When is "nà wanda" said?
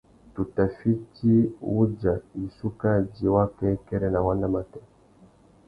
4.11-4.47